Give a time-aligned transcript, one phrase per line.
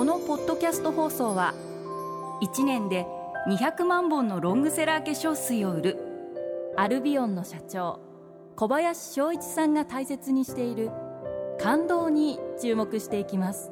[0.00, 1.52] このポッドキャスト放送は
[2.40, 3.06] 1年で
[3.48, 5.98] 200万本のロングセラー化粧水を売る
[6.78, 8.00] アルビオンの社長
[8.56, 10.90] 小林翔一さんが大切にしている
[11.60, 13.70] 感動に注目していきます。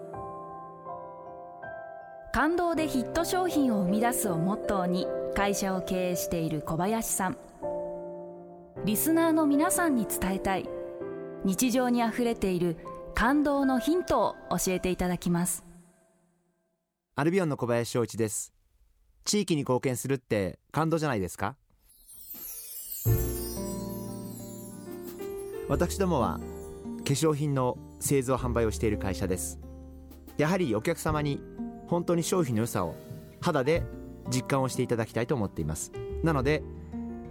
[2.35, 7.39] 感動でヒット商品を生み出すをモットーに会社を経営している小林さん。
[8.85, 10.69] リスナーの皆さんに伝えたい
[11.45, 12.77] 日常にあふれている
[13.15, 14.21] 感動のヒント
[14.51, 15.68] を教えていただきます。
[17.21, 18.53] アルビオンの小林翔一です。
[19.25, 21.57] 地域に貢献するって感動じゃないですか？
[25.69, 29.59] 私どもは化粧品の製造販売をしている会社です。
[30.37, 31.41] やはりお客様に
[31.89, 32.95] 本当に商品の良さを
[33.41, 33.83] 肌で
[34.33, 35.91] 実感をしていただきたいと思っています。
[36.23, 36.63] なので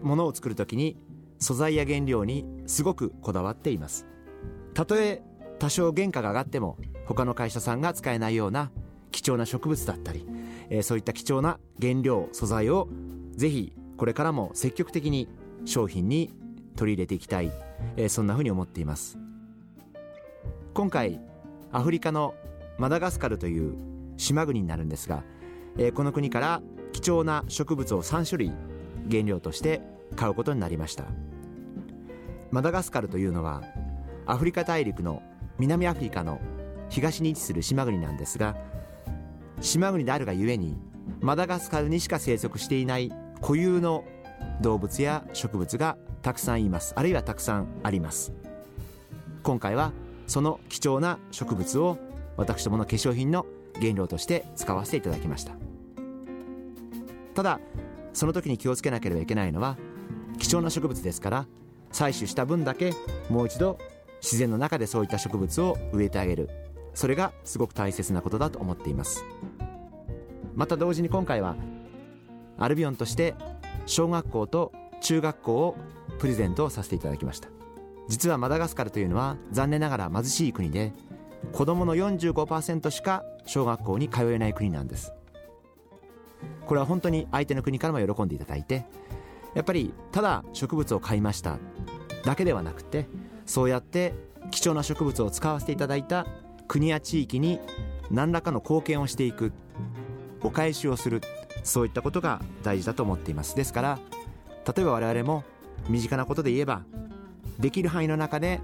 [0.04, 0.98] 物を作る時に
[1.40, 4.06] 素材や原料にすごくこだわっています。
[4.74, 5.24] たとえ
[5.60, 8.70] 多少原価が上がっても他の会社さんが使えないような
[9.12, 10.26] 貴重な植物だったり、
[10.70, 12.88] えー、そういった貴重な原料素材を
[13.36, 15.28] ぜひこれからも積極的に
[15.66, 16.34] 商品に
[16.76, 17.52] 取り入れていきたい、
[17.96, 19.18] えー、そんなふうに思っています。
[20.74, 21.20] 今回
[21.72, 22.36] アフリカの
[22.78, 23.76] マダガスカルという
[24.18, 25.24] 島国になるんですが、
[25.78, 26.62] えー、この国から
[26.94, 28.54] 貴重な植物を3種類
[29.10, 29.82] 原料として
[30.16, 31.06] 買うことになりました。
[32.52, 33.62] マダガスカルというのは
[34.26, 35.22] アフリカ大陸の
[35.60, 36.40] 南アフリカの
[36.90, 38.56] 東に位置する島国なんですが
[39.62, 40.78] 島国であるがゆえに
[41.22, 44.04] マダガスカルにしか生息していない固有の
[44.62, 46.94] 動物や植物がたくさんいます。
[46.96, 48.34] あるいはたくさんあります。
[49.44, 49.94] 今回は
[50.28, 51.98] その貴重な植物を
[52.36, 53.46] 私どもの化粧品の
[53.80, 55.54] 原料として使わせていただきました。
[57.34, 57.60] ただ
[58.14, 59.78] その時に気をつけなければいけないのは
[60.40, 61.48] 貴重な植物ですから
[61.92, 62.94] 採取した分だけ
[63.30, 63.78] もう一度
[64.22, 66.50] 自然の中でそういった植物を植えてあげる。
[66.98, 69.24] それがすごく大切なことだと思っています。
[70.56, 71.56] また同時に今回は
[72.58, 73.36] アルビオンとして
[73.86, 75.78] 小学校と中学校を
[76.18, 77.50] プレゼントさせていただきました。
[78.08, 80.92] 実はマダガスカルというのは残念ながら貧しい国で
[81.52, 85.14] 子どもの45%しか小学校に通えない国なんです。
[86.66, 88.88] これは本当に相手の国からも喜んでいただいて
[89.54, 91.60] やっぱりただ植物を買いました
[92.24, 93.06] だけではなくて
[93.46, 94.16] そうやって
[94.50, 96.26] 貴重な植物を使わせていただいた
[96.68, 97.60] 国や地域に
[98.12, 99.52] 何らかの貢献をしていく
[100.42, 101.22] お返しをする
[101.64, 103.56] そういったことが大事だと思っています。
[103.56, 104.00] ですから
[104.66, 105.44] 例えば我々も
[105.90, 106.84] 身近なことで言えば
[107.60, 108.60] できる範囲の中で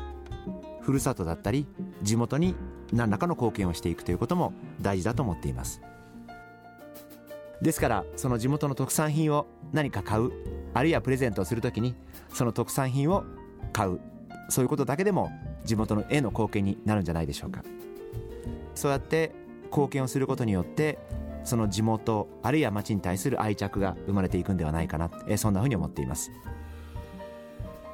[0.82, 1.66] ふるさとだったり
[2.02, 2.56] 地元に
[2.92, 5.82] 何らかの貢献をしていくということも大事だと思っています。
[7.62, 10.32] ですからその地元の特産品を何か買う
[10.74, 11.96] あるいはプレゼントをするときに
[12.34, 13.24] その特産品を
[13.72, 14.02] 買う
[14.50, 15.32] そういうことだけでも
[15.64, 17.64] 地元のへの貢献になるんじゃないでしょうか。
[18.76, 19.32] そうやって
[19.66, 21.00] 貢献をすることによって
[21.44, 26.32] その地元あるいは町に対する愛着が生まれていくんではないかなえそんなふうに思っています。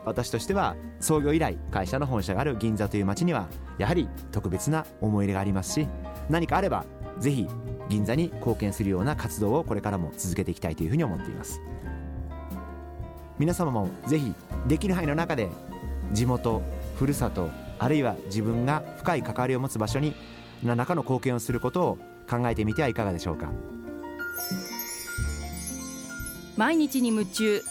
[0.06, 3.48] 私としては創業以来会社の本社がある銀座という町には
[3.78, 5.88] やはり特別な思い入れがありますし
[6.30, 6.86] 何かあれば
[7.20, 7.48] ぜひ
[7.90, 11.62] 銀座に貢献するような活動をこれからも続けていきたいというふうに思っています。
[13.38, 14.34] 皆様もぜひ
[14.68, 15.50] できる範囲の中で
[16.12, 16.62] 地元
[16.96, 20.14] ふるさとあるいは自分が深い関わりを持つ場所に
[20.64, 21.98] 何らかの貢献をすることを
[22.30, 23.52] 考えてみてはいかがでしょうか。
[26.58, 27.62] 毎日に夢中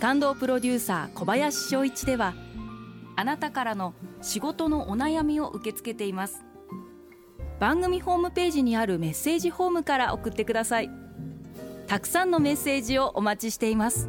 [0.00, 2.34] 感動プロデューサー小林翔一では
[3.14, 6.42] あなたからの仕事のお悩みを受け付けています。
[7.60, 10.90] 番組ホームページにあるメッセージホームから送ってください。
[11.86, 14.08] たくさんのメッセージをお待ちしています。